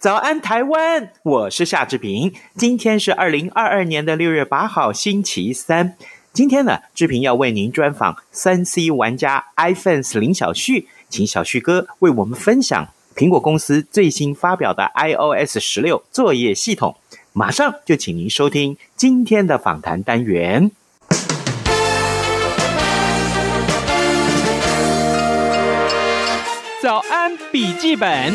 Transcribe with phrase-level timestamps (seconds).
[0.00, 2.32] 早安台湾，我是夏志平。
[2.56, 5.94] 今天是二零二二年的六月八号，星期三。
[6.32, 16.96] 今天呢，志平要为您专访三 C 玩家 iPhone 林小旭，请小旭哥为我们分享苹果公司最新发表的 iOS 十六作业系统。
[17.34, 20.70] 马上就请您收听今天的访谈单元。
[26.80, 28.34] 早安笔记本，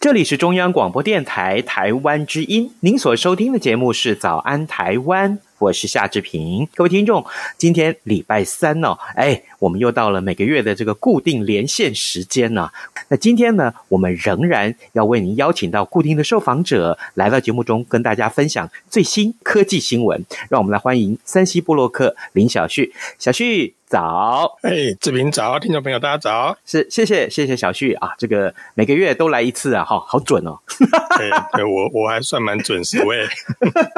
[0.00, 5.38] 这里是中央广播电台台湾之音，您所收听的节目是早安台湾。
[5.58, 7.22] 我是夏志平，各位听众，
[7.58, 12.70] 今天礼拜三哦，哎，我们又到了每个月的这个固定连线时间呢。
[13.08, 20.24] 那今天呢，我们仍然要为您邀请到固定的受访者来到节目中，跟大家分享最新科技新闻。
[20.48, 23.74] 让我们来欢迎 3C 部落客林小旭，小旭。
[23.90, 30.56] 早，哎，志平早，听众朋友大家早，是谢谢谢谢小旭啊，这个每个月都来一次啊，好好准哦。
[31.18, 33.26] 对，对我我还算蛮准时，喂。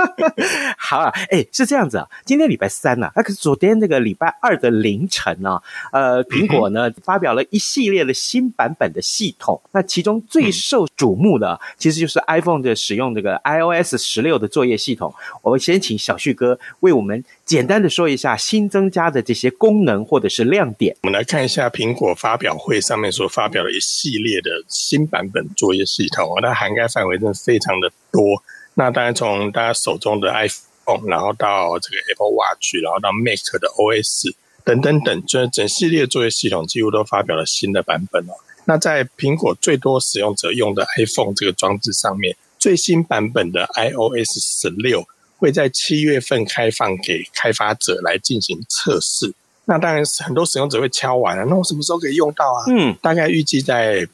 [0.79, 5.61] 好啊，哎，是这样子啊，今天礼拜三呐、啊，那可是昨天那个礼拜二的凌晨呢、啊，
[5.93, 15.15] 呃，苹果呢、嗯、发表了一系列的新版本的系统，那其中最受瞩目的、其实就是 iPhone 的使用这个 iOS 十六的作业系统。
[15.43, 17.22] 我们先请小旭哥为我们
[17.53, 28.43] 简单的说一下新增加的这些功能或者是亮点，我们来看一下苹果发表会上面所发表的一系列的新版本作业系统，它涵盖范围真的非常的多。
[28.73, 34.34] 那当然从大家手中的 iPhone，然后到这个 Apple Watch，然后到 Mac 的 OS
[34.65, 38.33] 等等等，就是整系列作业系统几乎都发表了新的版本哦。
[38.65, 45.07] 那在苹果最多使用者用的 iPhone 这个装置上面，最新版本的 iOS 十六。
[45.42, 49.34] 会在七月份开放给开发者来进行测试。
[49.64, 52.62] 那当然是很多使用者会敲完了，那我什么时候可以用到啊？
[52.69, 54.06] 嗯，大概预计在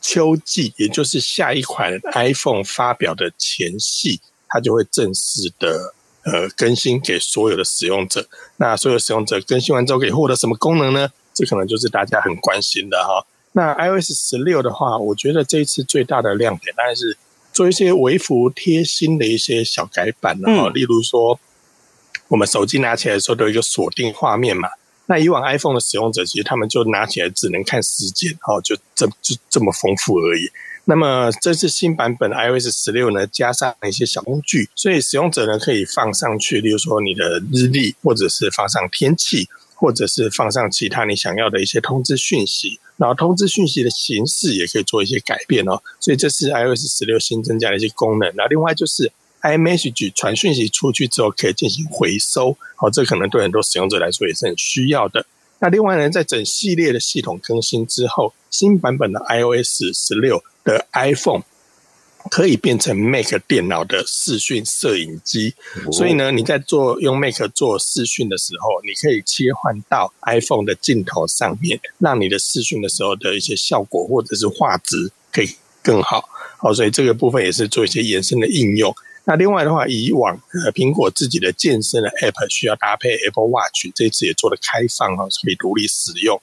[0.00, 5.92] 秋季，也就是下一款 iPhone 发表的前夕，它就会正式的
[6.22, 8.24] 呃更新给所有的使用者。
[8.58, 11.10] 那所有使用者更新完之后可以获得什么功能呢？
[11.34, 13.26] 这可能就是大家很关心的哈。
[13.54, 17.18] 那 iOS 十六的话，我觉得这一次最大的亮点当然是。
[17.56, 21.40] 做一些微服贴心的一些小改版啊，例如说，
[22.28, 24.68] 我们手机拿起来的时候都有一个锁定画面嘛。
[25.06, 30.50] 那以往 iPhone 的使用者，其实他们就拿起来只能看时间，哦，就这就这么丰富而已。
[30.84, 39.48] 那么这次新版本 iOS 十六呢，加上了一些小工具，所以使用者呢可以放上去，例如说你的日历，或者是放上天气。
[39.78, 45.82] 或者是放上其他你想要的一些通知讯息，然后通知讯息的形式也可以做一些改变哦。
[46.00, 48.32] 所以这是 iOS 十六新增加的一些功能。
[48.36, 49.10] 那另外就是
[49.42, 55.24] iMessage 传讯息出去之后可以进行回收，好，这可能对很多使用者来说也是很需要的。
[55.58, 61.42] 那另外呢，在整系列的系统更新之后，新版本的 iOS 十六的 iPhone。
[62.30, 65.54] 可以变成 Mac 电脑的视讯摄影机，
[65.92, 75.48] 所以呢，你在做用 Mac 做视讯的时候，你可以切换到 iPhone 的镜头上面，让你的视讯的时候的一些效果或者是画质可以
[75.82, 76.28] 更好。
[76.58, 78.94] 好，所以这个部分也是做一些延伸的应用。
[79.24, 80.34] 那另外的话，以往
[80.64, 86.38] 呃苹果自己的健身的 App 需要搭配 Apple Watch，这次也做了开放哈，可以独立使用。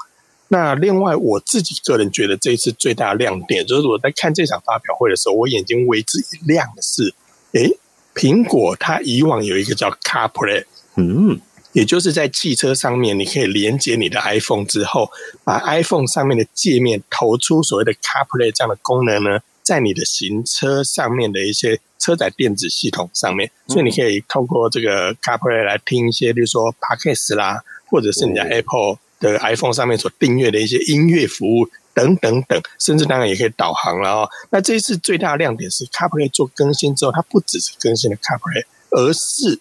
[0.54, 7.12] 那另外，我自己个人觉得这一次最大的亮点，就是我在看这场发表会的时候，我眼睛为之一亮的是，
[7.54, 7.76] 诶，
[8.14, 10.66] 苹果它以往有一个叫 CarPlay，
[10.96, 11.40] 嗯，
[11.72, 15.10] 也就是在汽车上面，你可以连接你的 iPhone 之后，
[15.44, 29.00] 把 iPhone 上面的界面投出所谓的 CarPlay 这样的功能呢，在你的行车上面的一些车载电子系统上面，所以你可以透过这个 CarPlay 来听一些，比如说 Podcast 啦，或者是你的 Apple。
[29.32, 34.30] 的 iPhone 上面所订阅的一些音乐服务等等等，甚至当然也可以导航了哦。
[34.50, 39.60] 那这一次最大的亮点是 CarPlay 做更新之后，它不只是更新了 CarPlay，而是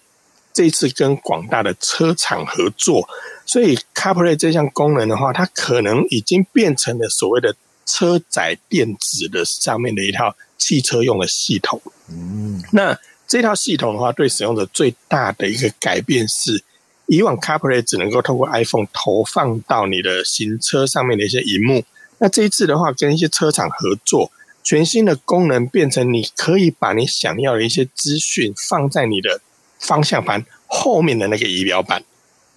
[0.51, 3.07] 这一次跟广大的车厂合作，
[3.45, 7.55] 所以 CarPlay 这项功能的话，它可能已经变成了所谓的
[7.85, 11.81] 车载电子的上面的一套汽车用的系统。
[12.09, 16.63] 嗯，那这套系统的话，对使用者最大的一个改变是，
[17.07, 21.83] 以往 CarPlay 只能够透过 iPhone 投放到你的行车上面的一些荧幕。
[22.19, 24.31] 那这一次的话，跟一些车厂合作，
[24.63, 29.41] 全新的功能变成你可以把你想要的一些资讯放在你的
[29.79, 32.03] 方向盘后面的那个仪表板。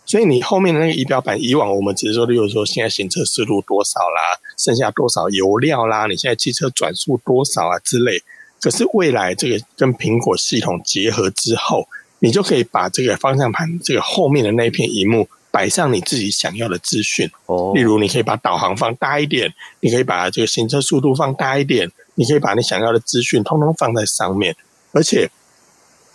[0.05, 8.23] 所以你后面的那个仪表板，以往我们只是说，例如说现在行车速度多少啦，剩下多少油料啦，你现在汽车转速多少啊之类。
[8.61, 11.89] 可是未来这个跟苹果系统结合之后，
[12.19, 17.31] 你就可以把这个方向盘这个后面的那片荧幕摆上你自己想要的资讯。
[17.47, 24.57] 哦，例如你可以把导航放大一点，你可以把这个行车速度放大一点，你可以把你想要的资讯通通放在上面，
[24.93, 25.31] 而且。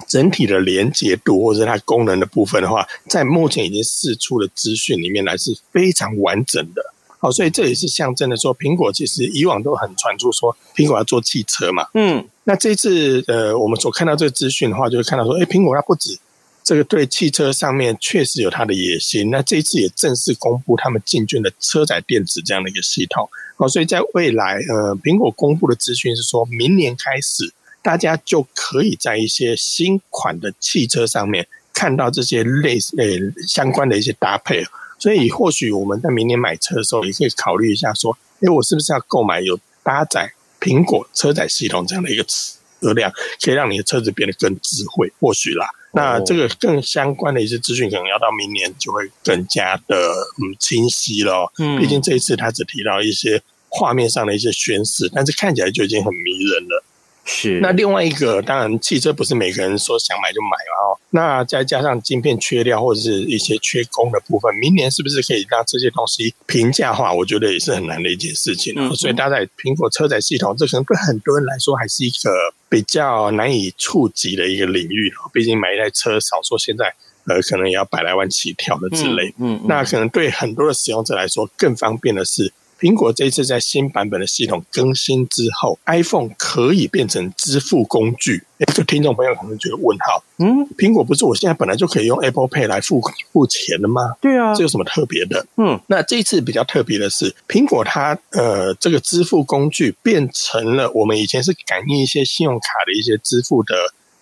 [0.07, 6.81] 整体的连接度或者它功能的部分的话，在目前已经试出的资讯里面来是非常完整的。
[7.21, 11.85] 好，所以这也是象征的说，苹果其实以往都很传出说苹果要做汽车嘛。
[11.94, 16.18] 嗯，那这次呃，我们所看到这个资讯的话，就会看到说，哎，苹果它不止
[16.63, 19.29] 这个对汽车上面确实有它的野心。
[19.29, 23.29] 那这一次也正式公布他们进军的车载电子这样的一个系统。
[23.56, 27.53] 好，所以在未来呃，苹果公布的资讯是说明年开始。
[27.83, 34.63] 大家就可以在一些新款的汽车上面看到这些类似诶相关的一些搭配，
[35.01, 43.12] 所以或许我们在明年买车的时候，也可以考虑一下说，诶，我是不是要购买有搭载苹果车载系统这样的一个车辆，
[43.44, 45.12] 可以让你的车子变得更智慧？
[45.19, 51.51] 或许啦，那这个更相关的一些资讯，可能要到明年就会更加的嗯清晰了。
[51.57, 56.83] 嗯，毕竟这一次他只提到一些画面上的一些宣示，但是看起来就已经很迷人了。
[57.23, 60.97] 是，那另外一个，当然汽车不是每个人说想买就买了哦。
[61.12, 67.13] 那再加上晶片缺料或者是一些缺工的部分，明年是不是可以让这些东西平价化？
[67.13, 68.73] 我觉得也是很难的一件事情。
[68.75, 72.31] 嗯，所以搭载苹果车载系统，这可能对很多人来说还是一个
[72.68, 75.13] 比较难以触及的一个领域。
[75.31, 76.91] 毕竟买一台车，少说现在
[77.27, 79.27] 呃可能也要百来万起跳的之类。
[79.38, 82.51] 嗯，嗯，那可能对很多的使用者来说，更方便的是。
[82.81, 88.43] 苹果这一次在新版本的系统更新之后，iPhone 可以变成支付工具。
[88.57, 92.99] 诶，这听众朋友可能觉得问号，嗯，苹果不是我现在本来就可以用 Apple Pay 来付
[93.31, 94.01] 付钱的吗？
[94.19, 95.45] 对啊，这有什么特别的？
[95.57, 103.75] 嗯，那这一次比较特别的是，苹果它呃这个支付工具变成了我们以前是感应一些信用卡的一些支付的，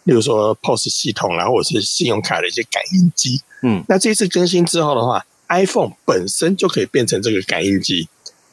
[0.04, 3.42] 例如说 POS 系统，然后或者是信用卡的一些感应机。
[3.64, 8.10] 嗯，那这一次更新之后的话，iPhone 本身就可以变成这个感应机。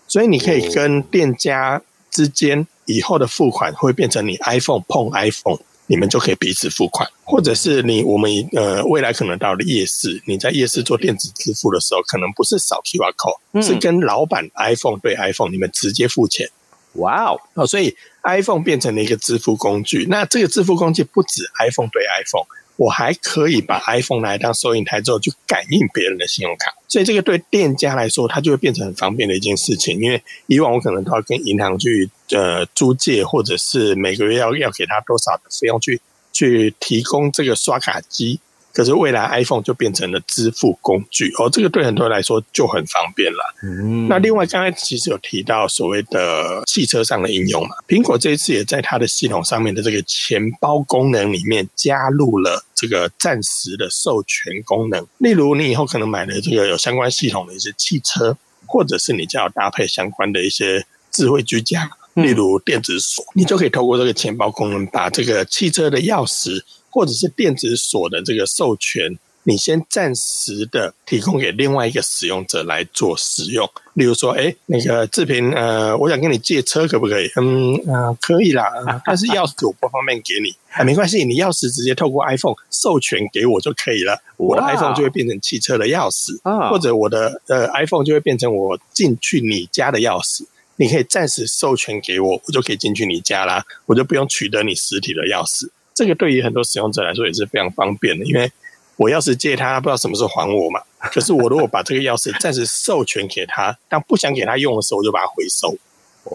[0.09, 1.81] 所以你可以跟店家
[2.11, 16.49] 之间以后的付款会变成你 iPhone 碰 iPhone，你们就可以彼此付款，或者是你我们呃未来可能到了夜市，你在夜市做电子支付的时候，可能不是扫 QR code，是跟老板 iPhone 对 iPhone，你们直接付钱。
[16.95, 17.39] 哇哦！
[17.53, 20.07] 哦，所以 iPhone 变成了一个支付工具。
[20.09, 22.47] 那这个支付工具不止 iPhone 对 iPhone。
[22.77, 29.99] 我还可以把 iPhone 来当收银台之后，去感应别人的信用卡，所以这个对店家来说，它就会变成很方便的一件事情。
[29.99, 36.01] 因为以往我可能都要跟银行去呃租借，或者是每个月要要给他多少的费用去
[36.33, 38.41] 去提供这个刷卡机。
[38.77, 43.39] 可是未来 iPhone 就变成了支付工具哦，这个对很多人来说就很方便了。
[43.63, 55.07] 嗯，那另外刚才其实有提到所谓的汽车上的应用嘛，苹果这一次也在它的系统上面的这个钱包功能里面加入了这个暂时的授权功能。
[55.17, 66.63] 例如你以后可能买了这个有相关系统的一些汽车，或者是你就要搭配相关的一些智慧居家，例如电子锁，你就可以透过这个钱包功能把这个汽车的钥匙。
[66.97, 73.69] 或者是电子锁的这个授权，你先暂时的提供给另外一个使用者来做使用。
[73.93, 77.31] 例如说，哎，那个志平，呃，我想跟你借车，可不可以？
[77.37, 78.65] 嗯，呃，可以啦，
[79.05, 80.49] 但是钥匙我不方便给你。
[80.73, 84.19] 啊，没关系，你钥匙直接透过 iPhone 授权给我就可以了。
[84.39, 90.47] 我的 iPhone 就会变成汽车的钥匙，或者我的呃 iPhone 就会变成我进去你家的钥匙。
[90.79, 95.69] 你可以暂时授权给我，我就可以进去你家啦，我就不用取得你实体的钥匙。
[95.97, 98.53] 这个对于很多使用者来说也是非常方便的，因为
[98.97, 100.79] 我钥匙借他，不知道什么时候还我嘛。
[101.11, 105.75] 可是我如果把这个钥匙暂时授权给他，当不想给他用的时候，我就把它回收。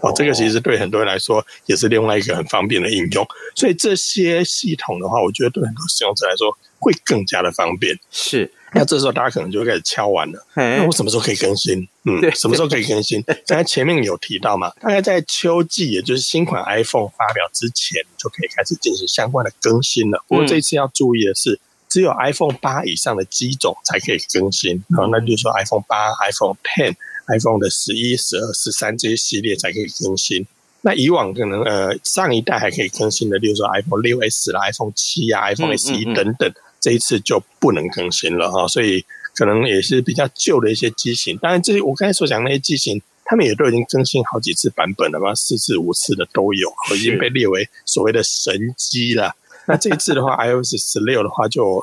[0.02, 3.24] 哦，这个其实对很多人来说也是另外一个很方便的应用。
[3.54, 6.50] 所以这些系统的话，我觉得对很多使用者来说
[6.80, 7.96] 会更加的方便。
[8.10, 8.50] 是。
[8.74, 10.46] 那这时候大家可能就会开始敲完了。
[10.54, 11.86] 那我什么时候可以更新？
[12.04, 13.22] 嗯，什么时候可以更新？
[13.46, 20.24] 刚才前面有提到嘛，大概在秋季，也就是新款 iPhone 发表之前，就可以开始进行相关的更新了。
[20.26, 24.82] 不过这次要注意的是，只有 iPhone 八以上的机种才可以更新。
[24.96, 26.94] 好，那就是说 iPhone 八、iPhone Ten、
[27.28, 30.46] iPhone 的十一、十二、十三这些系列才可以更新。
[30.84, 36.52] 那以往可能呃上一代还可以更新的，例如说 iPhone 六 S 啦、iPhone 七啊、iPhone SE 等等，
[36.82, 38.68] 这一次就不能更新了哈。
[38.68, 39.02] 所以
[39.34, 41.38] 可能也是比较旧的一些机型。
[41.38, 49.34] 当然，这些我刚才所讲那些机型，他们也都已经更新好几次版本了嘛，四次、五次的都有，已经被列为所谓的神机了。
[49.64, 51.82] 那这一次的话， iOS 十六的话就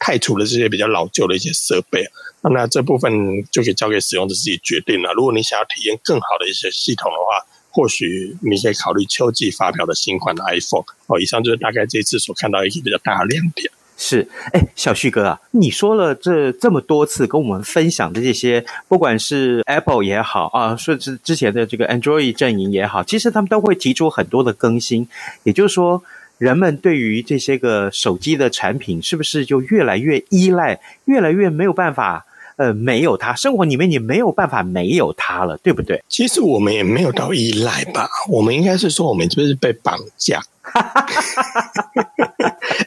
[0.00, 2.04] 太除了这些比较老旧的一些设备，
[2.42, 3.12] 那这部分
[3.50, 5.12] 就可以交给使用者自己决定了。
[5.14, 10.84] 如果你想要体验更好的一些系统的话，或许你可以考虑秋季发表的新款的 iPhone。
[11.06, 13.70] 哦，以上就是大概这一次所看到一些比较大的亮点。
[14.04, 25.06] 是，哎，小旭哥啊，你说了这这么多次跟我们分享的这些，不管是 Apple 也好啊，甚至之前的这个 Android 阵营也好，其实他们都会提出很多的更新，
[25.44, 26.02] 也就是说。
[26.38, 32.26] 人们对于这些个手机的产品，是不是就越来越依赖，越来越没有办法？
[32.56, 36.02] 呃，没有它，生活里面你没有办法没有它了，对不对？
[36.08, 40.42] 其实我们也没有到依赖吧，我们应该是说，我们就是被绑架。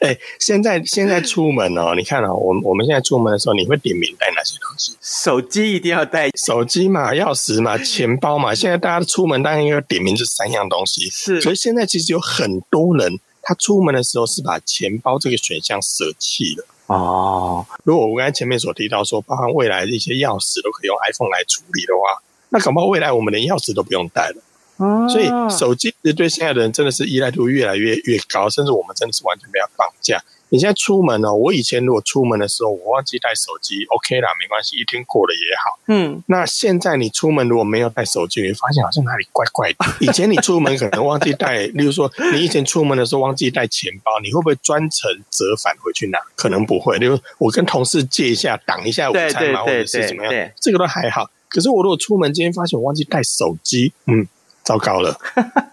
[0.00, 4.96] 哎、欸，现在现在出门哦，你看哦，我我们现在出门的时候，你会点名带哪些东西？
[5.00, 8.54] 手机一定要带，手机嘛，钥匙嘛，钱包嘛。
[8.54, 11.40] 现在大家出门当然要点名这三样东西，是。
[11.40, 13.18] 所以现在其实有很多人。
[13.48, 17.66] 他出门的时候是把钱包这个选项舍弃了哦。
[17.84, 24.42] 如果我刚才前面所提到说，包含未来的一些钥匙都可以用 iPhone 来处理的话，那恐怕未来我们连钥匙都不用带了。
[24.76, 30.22] 哦，所以手机对现在的人真的是依赖度越来越越高，甚至我们真的是完全没有绑架。
[30.48, 31.34] 你现在出门哦？
[31.34, 35.78] 我以前如果出门的时候，我忘记带手机，OK 啦，没关系，一天过了也好。
[35.88, 39.78] 嗯，那现在你出门如果没有带手机，你会发现好像哪里怪怪的。
[40.00, 46.18] 以前你出门可能忘记带， 例如说你以前出门的时候忘记带钱包，你会不会专程折返回去拿？
[46.36, 51.28] 可能不会，例如我跟同事借一下，挡一下午餐嘛，或者是怎么样，这个都还好。
[51.48, 54.26] 可是我如果出门今天发现我忘记带手机，嗯，
[54.62, 55.18] 糟糕了，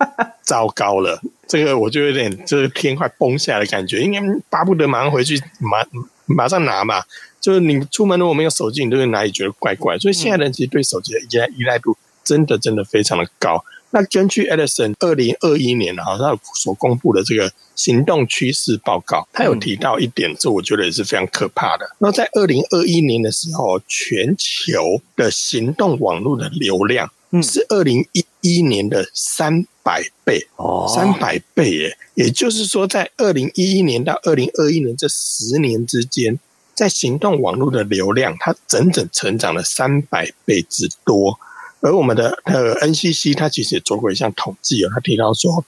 [0.44, 1.20] 糟糕了。
[1.48, 4.20] 这个我就有点，就是天快崩下来的感觉，应该
[4.50, 5.80] 巴不得马上回去，马
[6.26, 7.02] 马上拿嘛。
[7.42, 9.98] 就是你出门如果没有手机，你都会哪里觉得怪怪。
[9.98, 13.64] 所以现在人其实对手机的依赖依赖度真的真的非常的高。
[13.92, 21.86] 那根据 Edison 二零二一年啊，他所公布的这个行动趋势报告，他有提到一点，这我觉得也是非常可怕的。
[22.00, 31.98] 那在二零二一年的时候，全球的行动网络的流量是二零一一年的三百倍哦，三百倍耶！
[32.14, 36.38] 也就是说，在二零一一年到二零二一年这十年之间，
[36.76, 41.40] 在行动网络的流量，它整整成长了三百倍之多。
[41.80, 45.66] 而我们的呃 NCC，它其实也做过一项统计哦，它提到说，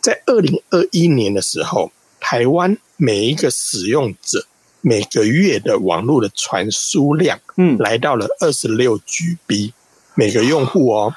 [0.00, 4.46] 在二零二一年的时候，台湾每一个使用者
[4.80, 9.72] 每个月的网络的传输量，嗯，来到了二十六 GB。
[10.14, 11.12] 每个用户哦，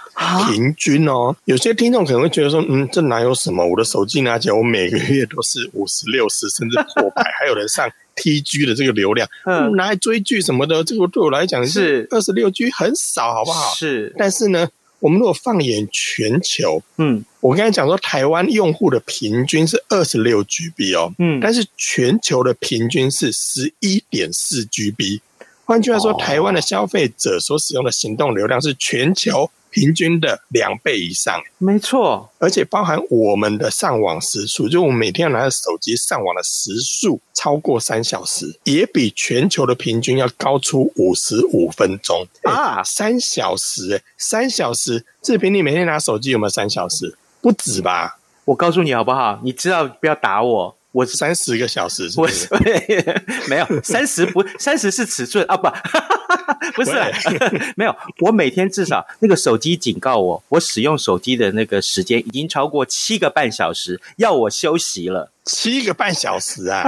[0.48, 3.66] 平均哦，有些听众可能会觉得说，嗯，这哪有什么？
[3.66, 13.74] 我的手机拿起来，我每个月都是五十六十，甚至破百，还有人上 TG 的这个流量， 嗯，拿来追剧什么的，这个对我来讲是二十六 G 很少，好不好？
[13.75, 14.13] 是。
[14.18, 14.68] 但是呢，
[15.00, 25.22] 我们如果放眼全球，嗯，我刚才讲说，台湾用户的平均是二十六 GB 哦，嗯，但是全球的平均是十一点四 GB。
[25.67, 31.41] 换句话说，台湾的消费者所使用的行动流量是全球平均的两倍以上。
[31.57, 42.81] 没错，而且包含我们的上网时数，就我们每天要拿着手机上网的时数超过三小时，也比全球的平均要高出五十五分钟啊！
[42.81, 47.17] 三小时，三小时，志平，你每天拿手机有没有三小时？
[47.41, 48.17] 不止吧？
[48.45, 49.41] 我告诉你好不好？
[49.43, 50.76] 你知道不要打我。
[50.91, 52.48] 我三十个小时是不是？
[52.51, 52.60] 我
[53.50, 55.67] 没有三十不三十是尺寸啊不
[56.75, 56.91] 不是
[57.75, 65.32] 没有我每天至少那个手机警告我，我使用手机的那个时间已经超过七个半小时，要我休息了。
[65.46, 66.84] 七个半小时啊？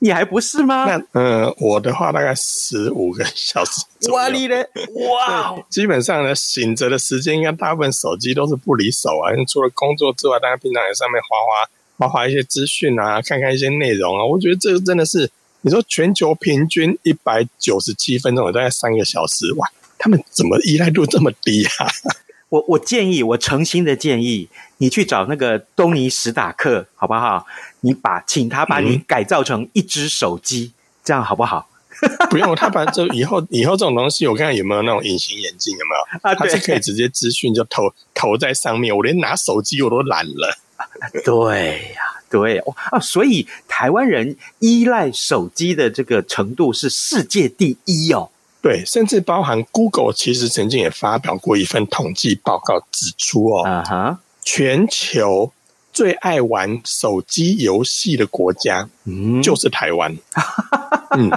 [0.00, 0.84] 你还不是吗？
[0.86, 3.82] 那嗯、呃，我的话大概十五个小时。
[4.10, 4.66] 哇你嘞
[5.08, 5.54] 哇！
[5.70, 11.70] 基本上呢，醒着的时间应该大部分手机都是不离手啊，除了工作之外，大家平常也上面滑滑。
[11.96, 15.30] 发发一些资讯啊，看看一些内容啊，我觉得这个真的是，
[15.62, 21.86] 你说全球平均一百九十七分钟，大概三个小时，哇，他们怎么依赖度这么低啊？
[22.50, 24.48] 我我建议，我诚心的建议，
[24.78, 27.46] 你去找那个东尼史塔克，好不好？
[27.80, 31.68] 你把请他把你改造成一只手机，嗯、这样好不好？
[32.30, 36.18] 不用，他把这以后以后这种东西，我看看有没有那种隐形眼镜，有没有？
[36.22, 37.82] 啊，它是可以直接资讯就投
[38.12, 40.58] 投在上面，我连拿手机我都懒了。
[41.24, 48.30] 对呀、啊，对哦啊，所以台湾人依赖手机的这个程度是世界第一哦。
[48.62, 55.52] 对，甚至包含 Google，其实曾经也发表过一份统计报告，指出哦啊哈全球
[55.92, 60.16] 最爱玩手机游戏的国家，嗯，就是台湾。
[61.16, 61.30] 嗯，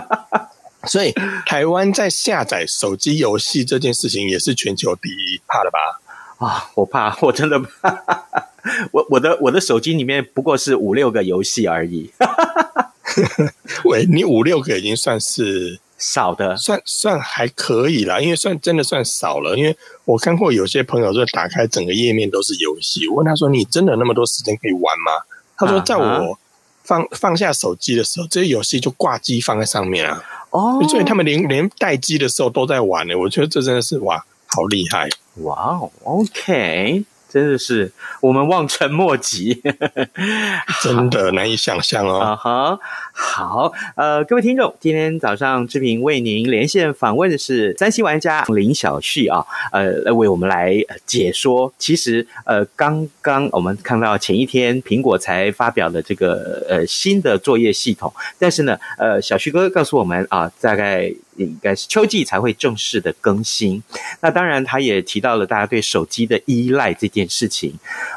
[0.86, 1.14] 所以
[1.46, 6.48] 台湾在下载手机游戏这件事情也是全球第一，怕了吧？
[6.48, 8.47] 啊，我怕，我真的怕。
[8.92, 12.12] 我我的我的手机里面不过是五六个游戏而已。
[13.86, 15.80] 喂，你五六个已经算是。
[16.00, 19.58] 少的算算还可以啦，因为算真的算少了。
[19.58, 25.12] 因为我看过有些朋友就打开整个页面都是游戏，我问他说：“你真的那么多时间可以玩吗？”
[25.58, 26.38] 他说：“在我
[26.84, 33.16] 放放下手机的时候，这些游戏就挂机放在上面啊。”哦，所以他们连连待机的时候都在玩呢。
[33.16, 35.10] 我觉得这真的是哇，好厉害！
[35.38, 37.04] 哇哦，OK。
[37.30, 37.92] 真的是
[38.22, 39.62] 我们望尘莫及，
[40.82, 42.20] 真的难以想象哦。
[42.20, 42.80] 啊哈，
[43.20, 50.76] 好，呃，各位听众，今天早上志平为您连线访问的是三星玩家林小旭啊，呃，来为我们来
[51.08, 51.74] 解说。
[51.80, 61.12] 其实，呃，刚刚我们看到前一天苹果才发表了这个呃新的作业系统，但是呢，呃，小旭哥告诉我们啊，大概。
[61.38, 63.84] 应该是秋季才会正式的更新。
[64.22, 67.72] 那当然，他也提到了大家对手机的依赖这件事情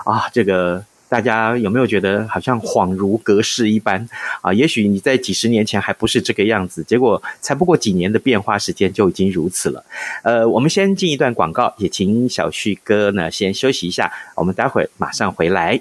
[0.07, 0.27] 啊。
[0.33, 4.09] 这个大家有没有觉得好像恍如隔世一般
[4.43, 4.55] 啊？
[4.55, 9.85] 也许你在几十年前还不是这个样子，结果才不过几年的变化时间就已经如此了。
[10.23, 14.13] 呃，我们先进一段广告，也请小旭哥呢先休息一下。
[14.37, 15.81] 我们待会儿马上回来。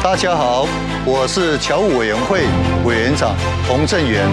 [0.00, 0.68] 大家好，
[1.04, 2.42] 我是侨务委员会
[2.84, 3.34] 委员长
[3.66, 4.30] 洪正元，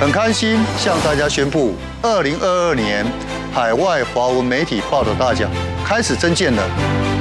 [0.00, 3.04] 很开心向大家宣布，二零二二年
[3.52, 5.50] 海外华文媒体报道大奖
[5.84, 7.19] 开始征件了。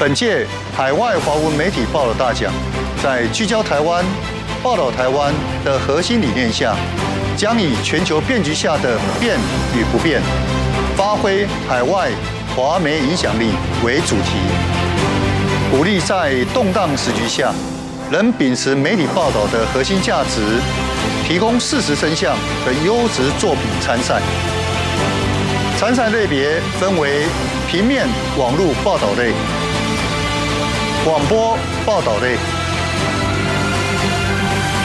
[0.00, 2.50] 本届海外华文媒体报道大奖，
[3.02, 4.02] 在聚焦台湾、
[4.62, 5.30] 报道台湾
[5.62, 6.74] 的核心理念下，
[7.36, 9.36] 将以全球变局下的变
[9.76, 10.22] 与不变，
[10.96, 12.08] 发挥海外
[12.56, 13.50] 华媒影响力
[13.84, 14.38] 为主题。
[15.70, 17.52] 鼓励在动荡时局下，
[18.10, 20.40] 仍秉持媒体报道的核心价值，
[21.28, 24.22] 提供事实真相和优质作品参赛。
[25.78, 27.26] 参赛类别分为
[27.70, 28.06] 平面、
[28.38, 29.32] 网络报道类、
[31.02, 32.36] 广播报道类、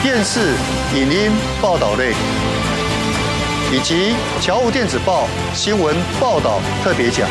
[0.02, 0.54] 电视、
[0.94, 2.14] 影音报道类，
[3.70, 7.28] 以及侨务电子报新闻报道特别奖。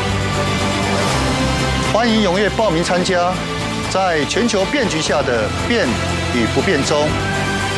[1.92, 3.32] 欢迎踊跃报名参加，
[3.90, 5.88] 在全球变局下的变
[6.32, 7.08] 与不变中，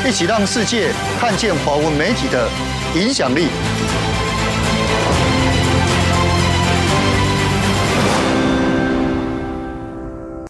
[0.06, 2.46] 一起让世界看见华文媒体的
[2.94, 3.48] 影响力。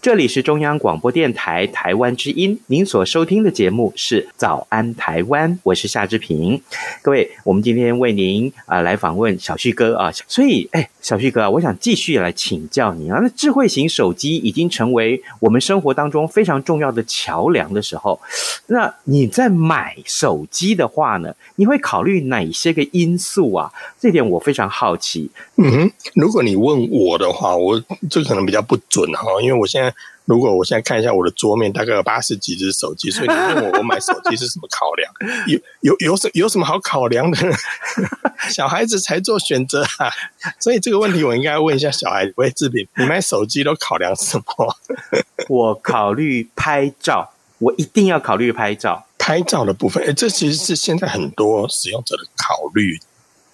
[0.01, 6.61] 这里是中央广播电台台湾之音，您所收听的节目是《早安台湾》，我是夏志平。
[7.01, 13.19] 各位，我们今天为您啊、来访问小旭哥啊，所以哎，小旭哥，我想继续来请教你啊。
[13.21, 18.19] 那智慧型手机已经成为我们生活当中非常重要的桥梁的时候，
[18.67, 23.71] 那你在买手机的话呢，你会考虑哪些个因素啊？
[23.99, 25.29] 这点我非常好奇。
[25.55, 29.93] 嗯，如果你问我的话，我这可能比较不准哈，因为我现在。
[30.29, 35.11] 如果我现在看一下我的桌面，大概有八十几只手机， 所以你问我我买手机是什么考量？
[35.47, 37.37] 有有有什有什么好考量的？
[38.51, 40.07] 小孩子才做选择啊！
[40.61, 42.33] 所以这个问题我应该问一下小孩子。
[42.37, 44.75] 喂，志平，你买手机都考量什么？
[45.49, 49.07] 我考虑拍照，我一定要考虑拍照。
[49.17, 52.99] 拍照的部分，哎，这其实是现在很多使用者的考虑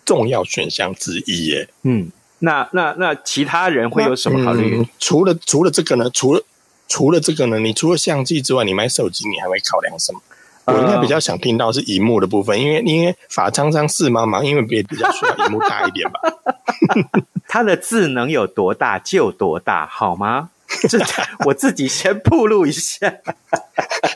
[0.03, 1.69] 重要选项之一耶。
[1.83, 4.77] 嗯，那那那其他人会有什么考虑？
[4.77, 6.09] 嗯，除了除了这个呢？
[6.13, 6.43] 除了
[6.87, 10.21] 除了这个呢，你除了相机之外，你买手机你还会考量什么？
[10.65, 16.19] 我应该比较想听到是荧幕的部分，因为因为法昌昌是妈妈，因为比比较需要荧幕大一点吧。
[17.47, 20.49] 它的字能有多大就多大，好吗？
[20.89, 20.99] 这
[21.45, 23.13] 我自己先铺路一下，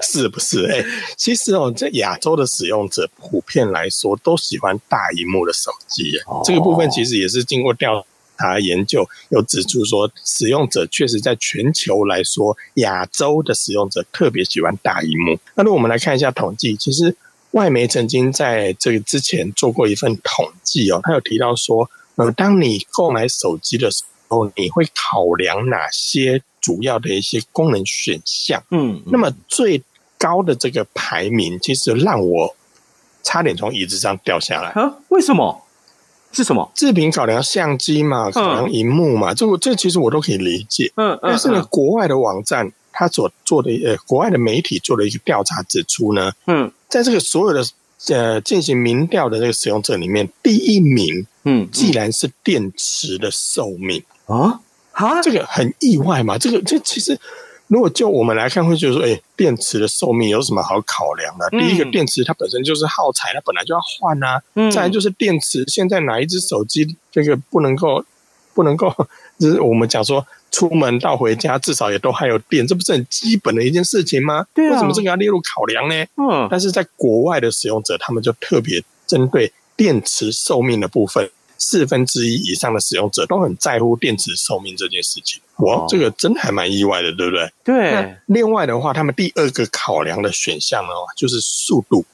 [0.01, 0.65] 是不是？
[0.65, 0.83] 哎，
[1.15, 8.03] 其实哦，在亚洲的使用者普遍来说都喜欢大荧幕的手机，哦，这个部分其实也是经过调。
[8.39, 15.37] 他研究又指出说，使用者确实在全球来说，亚洲的使用者特别喜欢大荧幕。
[15.55, 17.15] 那如果我们来看一下统计，其实
[17.51, 28.63] 外媒曾经在这个之前做过一份统计哦，他有提到说，呃，当你购买手机的时候，你会考量哪些主要的一些功能选项？
[28.71, 29.83] 嗯，那么最
[30.17, 32.55] 高的这个排名，其实让我
[33.23, 34.69] 差点从椅子上掉下来。
[34.71, 35.65] 啊，为什么？
[36.31, 36.71] 是什么？
[36.75, 40.91] 制品考量相机嘛，考量荧幕嘛，嗯、这我这其实我都可以理解。
[40.95, 41.19] 嗯嗯。
[41.23, 47.65] 但是呢，国外的网站他所做的呃，国外的媒体做了一个调查指出呢，嗯，在这个所有的
[48.09, 54.59] 呃进行民调的这个使用者里面，第一名，嗯，既然是电池的寿命啊
[54.91, 56.37] 啊，这个很意外嘛？
[56.37, 57.19] 这个这其实。
[57.69, 61.47] 如果就我们来看，会觉得说，哎，电池的寿命有什么好考量的？
[61.51, 64.41] 第一个，电池它本身就是耗材，它本来就要换啊。
[64.71, 68.03] 再来就是电池，现在哪一只手机这个不能够
[68.55, 68.91] 不能够，
[69.39, 74.45] 就是我们讲说，出门到回家至少也都还有电，这不是很基本的一件事情吗？
[74.55, 75.95] 对为什么这个要列入考量呢？
[76.17, 81.29] 嗯，但是在国外的使用者，他们就特别针对电池寿命的部分。
[81.59, 87.51] 四分之一以上的使用者都很在乎电池寿命这件事情，哇，这个真的还蛮意外的，对不对？
[87.65, 88.15] 对。
[88.27, 92.05] 另外的话，他们第二个考量的选项呢，就是速度，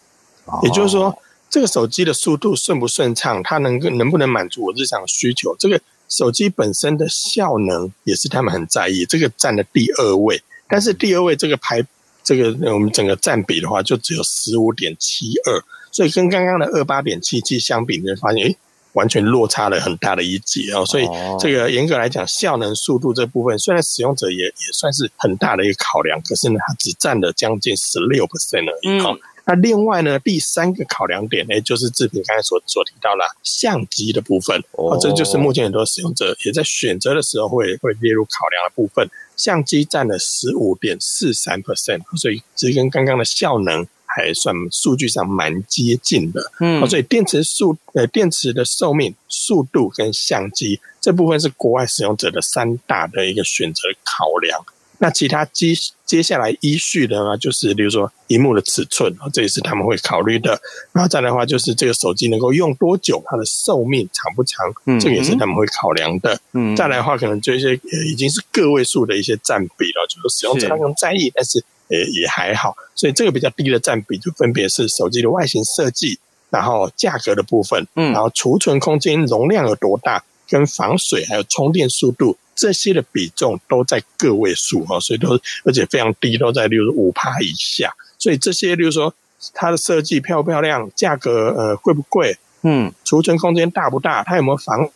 [0.63, 1.15] 也就是说，
[1.49, 5.55] 这个手机的速度顺不顺畅，它能够能不能满足我日常需求？
[5.59, 5.79] 这个
[6.09, 10.41] 手机本身的效能也是他们很在意，这个占了第二位。
[10.67, 11.85] 但是第二位这个排
[12.23, 18.57] 这个我们整个占比的话，就只有十五点七二，所以跟刚刚的二八点七七相比，你会发现，诶
[18.95, 21.07] 完全落差了很大的一截哦，所以
[21.39, 28.99] 这个严格来讲，效能、速度这部分，虽然使用者也也算是很大的一个考量，可是呢，它只占了将近十六 percent 而已。
[29.01, 39.07] 好，那另外呢，第三个考量点呢，就是志平刚才所所提到了相机的部分哦，这就是目前很多使用者也在选择的时候会会列入考量的部分。
[39.35, 43.85] 相机占了十五点四三 percent，所以这跟刚刚的效能。
[44.15, 54.57] 还算数据上蛮接近的，嗯，所以电池速呃电池的寿命、速度跟相机这部分是国外使用者的三大的一个选择考量。
[54.97, 55.73] 那其他接
[56.05, 60.57] 接下来依序的呢，就是比如说荧幕的尺寸，这也是他们会考虑的。
[60.93, 64.65] 然后再来的话，就是这个手机能够用多久，它的寿命长不长，
[65.01, 66.39] 这个也是他们会考量的。
[66.53, 67.77] 嗯，再来的话，可能就一些
[68.09, 71.61] 已经是个位数的一些占比了，就是使用者他们在意，但是。
[71.87, 76.17] 也也还好，所以这个比较低的占比就分别是手机的外形设计，
[76.49, 87.93] 然后价格的部分，嗯，然后储存空间容量有多大，跟防水还有充电速度这些的比重都在个位数哈，所以都而且非常低，都在例如五趴以下。
[88.17, 89.13] 所以这些，例如说
[89.53, 94.89] 它的设计漂不漂亮，价格呃贵不贵，嗯，储存空间大不大，它有没有防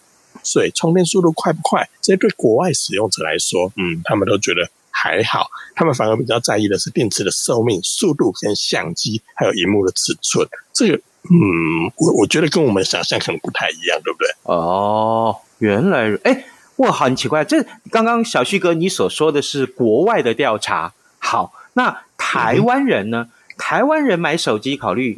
[0.44, 4.68] 水，充电速度快不快，这些对国外使用者来说，嗯，他们都觉得。
[5.02, 10.46] 还好，他们反而比较在意的是电池的寿命、速度跟相机，还有荧幕的尺寸。
[10.74, 14.28] 这个，嗯，我我觉得跟我们想象可能不太一样，对不对？
[14.44, 16.44] 哦，原来，哎，
[16.78, 17.46] 哇，很奇怪。
[17.46, 20.94] 这刚刚小旭哥你所说的是国外的调查。
[21.18, 23.30] 好，那台湾人呢？
[23.30, 25.16] 嗯、台湾人买手机考虑，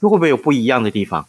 [0.00, 1.26] 会不会有不一样的地方？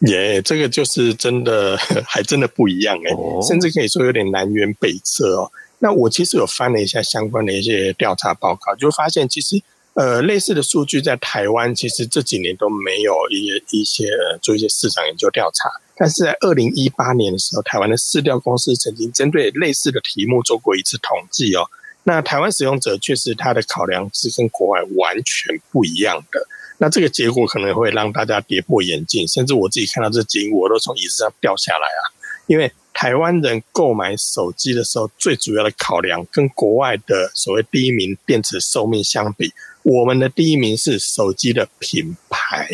[0.00, 5.52] 耶，这个就是真的， 还真的不一样哎，哦、甚至可以说有点南辕北辙哦。
[5.78, 9.60] 那我其实有翻了一下相关的一些调查报告，就发现其实
[9.94, 21.68] 呃类似的数据在台湾其实这几年都没有一些一些呃做一些市场研究调查，但是在二零一八年的时候，台湾的市调公司曾经针对类似的题目做过一次统计哦。
[22.06, 32.00] 那台湾使用者确实他的考量是跟国外完全不一样的，那这个结果可能会让大家跌破眼镜，甚至我自己看到这节目我都从椅子上掉下来啊，
[32.46, 32.72] 因为。
[32.96, 39.52] 台湾人购买手机的时候，最主要的考量跟国外的所谓第一名电池寿命相比，
[39.82, 42.70] 我们的第一名是手机的品牌。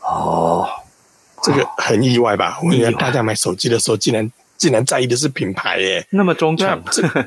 [0.00, 0.64] 哦，
[1.42, 2.60] 这个很意外吧？
[2.62, 6.84] 我觉得大家买手机的时候，竟然竟然在意的是品牌耶，那么忠诚。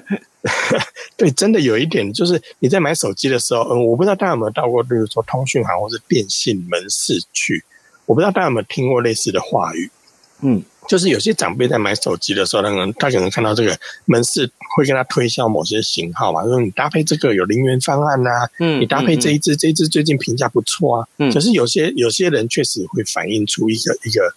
[1.17, 7.61] 对，真的有一点，就是你在买手机的时候，嗯，我不知道大家有没有到过，例如说通讯行或是电信门市去，
[8.05, 9.91] 我不知道大家有没有听过类似的话语，
[10.39, 10.63] 嗯。
[10.87, 24.33] 就是有些长辈在买手机的时候，他可能他可能看到这个门市会跟他推销某些型号嘛，说你搭配这个有零元方案呐、啊，嗯，你搭配这一支，嗯、这一支最近评价不错啊，嗯，可是有些有些人确实会反映出一个一个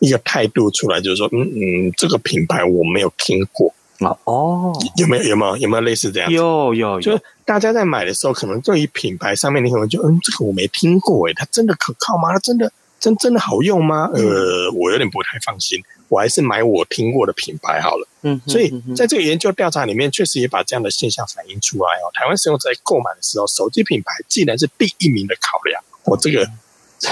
[0.00, 6.28] 一个态度出来，就是说，嗯嗯，这个品牌我没有听过啊，哦，有没有有没有有没有类似这样？
[6.30, 12.32] 有有有，就是大家在买的时候，可能对于品牌上面，你可能就嗯，这个我没听过，诶，它真的可靠吗？
[12.32, 12.72] 它真的？
[13.04, 14.08] 真真的好用吗？
[14.14, 18.08] 呃，我有点不太放心，我还是买我听过的品牌好了。
[18.22, 22.08] 嗯，所以在这个研究调查里面，确实也把这样的现象反映出来哦。
[22.14, 26.48] 台湾使用者在购买的时候，手机品牌既然是第一名的考量，我这个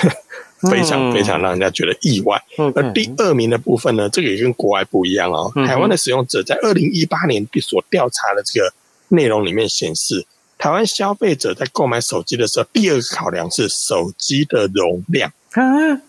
[0.70, 2.42] 非常非常让人家觉得意外。
[2.74, 5.52] 而第二名的部分呢，这个也跟国外不一样哦。
[5.66, 8.72] 台湾的使用者在二零一八年所调查的这个
[9.09, 10.26] 内容里面显示，
[10.57, 15.31] 台湾消费者在购买手机的时候，第二个考量是手机的容量。
[15.52, 16.00] 啊，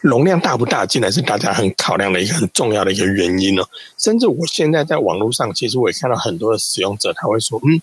[0.00, 3.68] 容量大不大，竟然是大家很考量的一个很重要的一个原因哦。
[3.96, 7.80] 甚至我现在在网络上，其实我也看到很多的使用者，他会说：“嗯，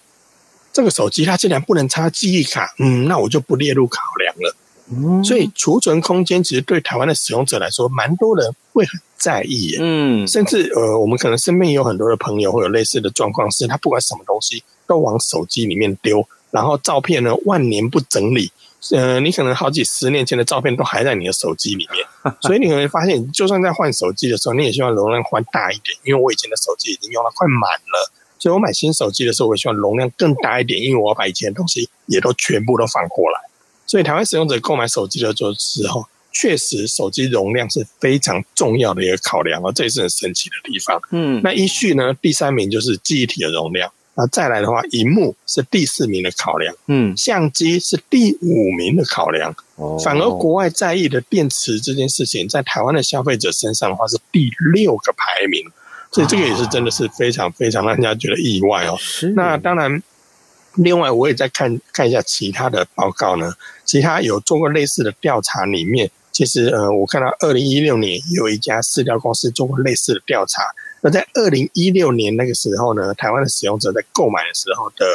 [0.71, 4.55] 这个手机它竟然不能插记忆卡，嗯，那我就不列入考量了。”
[4.87, 9.79] 嗯，所以储存空间其实对台湾的使用者来说，蛮多人会很在意耶。
[9.81, 18.51] 嗯，甚至呃，我们可能身边也有很多的朋友会有类似的状况，是他不管什么东西都往手机里面丢，然后照片呢万年不整理。
[18.91, 25.97] 呃，你可能好几十年前的照片都还在你的手机里面，所以你会发现，就算在换手机的时候，你也希望容量换大一点。
[26.03, 33.39] 因为我以前的手机已经用到快满了，所以我买新手机的时候，我希望容量更大一点，因为我要把以前的东西也都全部都放过来。
[33.87, 40.99] 所以台湾使用者购买手机的时候，确实手机容量是非常重要的一个考量哦，这也是很神奇的地方。
[41.11, 43.91] 嗯，那依序呢，第三名就是记忆体的容量。
[44.17, 55.61] 那再来的话，荧幕是第四名的考量，嗯，相机是第五名的考量，哦，反而国外在意的电池这件事情，在台湾的消费者身上的话是第六个排名，
[56.13, 58.95] 所以这个也是真的是非常非常让人家觉得意外哦。
[58.97, 60.01] 是，那当然，
[60.75, 63.51] 另外我也在看看一下其他的报告呢，
[63.83, 70.63] 其他有做过类似的调查，里面其实呃，我看到二零一六年有一家饲料公司做过类似的调查。
[71.05, 75.05] 那在二零一六年那个时候呢，台湾的使用者在购买的时候的，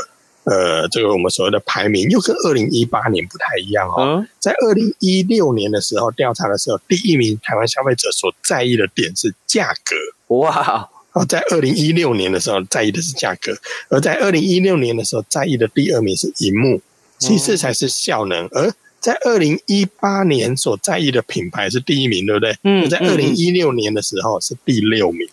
[0.45, 4.25] 呃，这个我们所谓的排名又跟二零一八年不太一样哦。
[4.39, 10.89] 在二零一六年的时候调查的时候，第一名台湾消费者所在意的点是价格，哇！
[11.13, 13.53] 哦，在二零一六年的时候在意的是价格，
[13.89, 16.81] 而在二零一六年的时候在意的第二名是荧幕，
[17.19, 22.57] 其次才是效能，而在二零一八年所在意的品牌是第一名，对不对？
[22.63, 25.29] 嗯，在二零一六年的时候是第六名。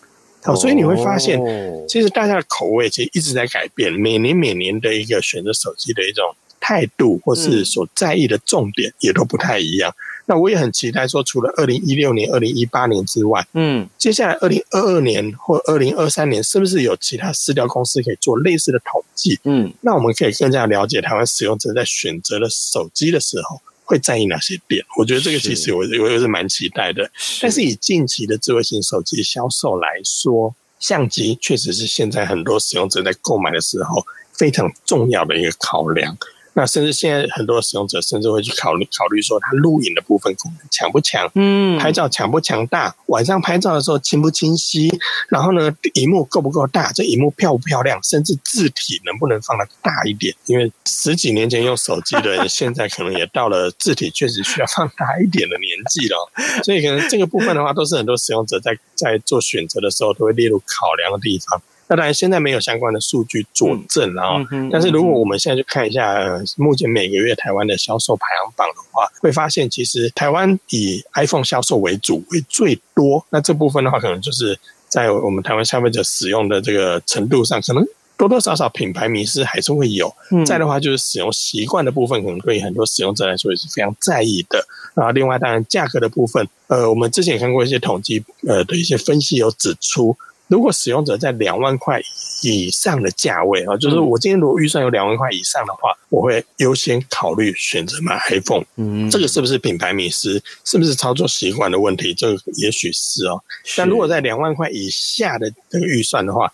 [0.48, 1.38] 好，所以你会发现，
[1.86, 6.24] 其实大家的口味其实一直在改变，每年每年的一个选择手机的一种
[6.58, 9.94] 态度，或是所在意的重点也都不太一样。
[10.24, 19.38] 那我也很期待说，除了二零一六年、二零一八年之外，嗯，接下来二零二二年或二零二三年，是不是有其他私调公司可以做类似的统计？
[19.44, 23.60] 嗯，那我们可以更加了解台湾使用者在选择了手机的时候。
[23.88, 24.84] 会在意哪些点？
[24.98, 27.10] 我觉得这个其实我我也是蛮期待的。
[27.40, 36.14] 但是以近期的智慧型手机销售来说，相机确实是现在很多使用者在购买的时候非常重要的一个考量。
[36.54, 41.30] 那甚至现在很多使用者甚至会去考虑考虑说，它录影的部分功能强不强？
[41.34, 42.94] 嗯，拍照强不强大？
[43.06, 44.90] 晚上拍照的时候清不清晰？
[45.28, 46.90] 然后呢，荧幕够不够大？
[46.92, 48.02] 这荧幕漂不漂亮？
[48.02, 50.34] 甚至字体能不能放得大一点？
[50.46, 56.62] 因为十几年前用手机的人， 现在可能也到了字体确实需要放大一点的年纪了。
[56.64, 61.62] 所以可能这个部分的话，都是很多使用者在在做选择的时候都会列入考量的地方。
[61.90, 64.38] 那当然，现在没有相关的数据佐证，然后，
[64.70, 73.24] 但是如果我们现在去看一下，呃，目前每个月台湾的销售排行榜的话，会发现其实台湾以 iPhone 销售为主为最多。
[73.30, 77.82] 那这部分的话，可能就是在我们台湾消费者使用的这个程度上，可能
[78.18, 80.14] 多多少少品牌迷失还是会有。
[80.44, 84.62] 再的话，就是使用习惯的部分，可能对很多使用者来说也是非常在意的。
[84.94, 90.14] 然后，另外当然价格的部分，呃，我们之前也看过一些统计，呃的一些分析有指出。
[90.48, 92.00] 如果使用者在两万块
[92.42, 98.64] 以上的价位啊，就是我今天如果预算有两万块以上的话，我会优先考虑选择买 iPhone。
[98.76, 100.42] 嗯，这个是不是品牌迷思？
[100.64, 102.14] 是不是操作习惯的问题？
[102.14, 103.42] 这个也许是哦。
[103.76, 106.50] 但如果在两万块以下的这个预算的话，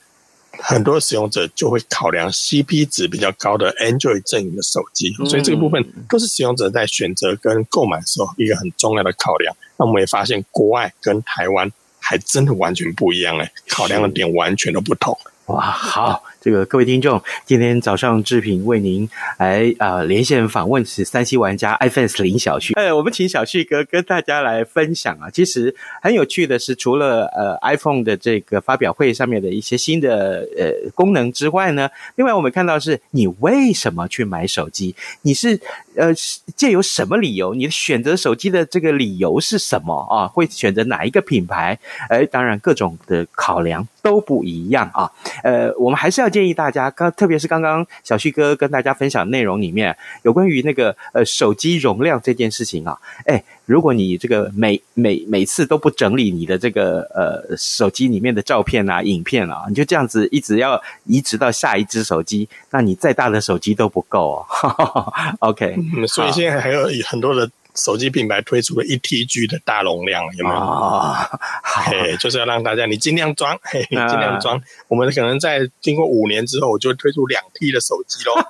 [0.59, 5.13] 很多使用者就会考量 CP 值比较高的 Android 阵营的手机。
[5.29, 9.55] 所以这个部分都是使用者在选择跟购买的时候一个很重要的考量。
[9.77, 11.71] 那我们也发现，国外跟台湾。
[12.05, 15.17] 还真的完全不一样哎，考量的点完全都不同。
[15.47, 16.23] 哇，好。
[16.41, 22.75] 这个各位听众，今天早上志平为您来啊、呃、连线访问是三 C 玩家 iFans 林小旭。
[22.75, 25.31] 呃，我们请小旭哥跟大家来分享啊。
[25.31, 34.95] 其实很有趣的是，除了呃 iPhone 的这个发表会上面的一些新的呃功能之外呢，另外我们看到是你为什么去买手机？
[35.23, 35.59] 你是
[35.97, 36.13] 呃
[36.55, 37.55] 借由什么理由？
[37.55, 40.29] 你选择手机的这个理由是什么啊？
[40.29, 41.79] 会选择哪一个品牌？
[42.11, 45.11] 哎，当然各种的考量都不一样啊。
[45.43, 46.31] 呃，我们还是要。
[46.35, 65.13] 建议大家刚，特别是刚刚小旭哥跟大家分享内容里面有关于那个呃手机容量这件事情啊，哎，如果你这个每每每次都不整理你的这个呃手机里面的照片啊、影片啊，你就这样子一直要移植到下一只手机，那你再大的手机都不够哦。
[65.39, 67.49] OK，嗯，所以现在还有很多的。
[67.75, 70.57] 手机品牌推出了一 TG 的大容量，有没有？
[70.57, 74.61] 啊、哦，嘿，就是要让大家你尽量装，嘿，尽量装。
[74.89, 78.45] 我们可能在经过五年之后，我就会推出两 T 的手机喽。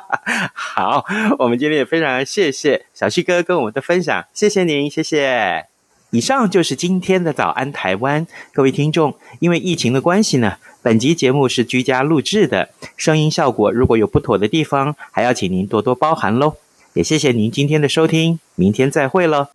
[0.54, 1.04] 好，
[1.38, 5.66] 我们今天也非常谢谢小旭哥跟我们的分享，谢谢您，谢谢。
[6.10, 16.56] 以上就是今天的早安台湾，各位听众，因为疫情的关系呢，本集节目是居家录制的，声音效果如果有不妥的地方，还要请您多多包涵喽。
[16.94, 19.50] 也谢谢您今天的收听，明天再会了。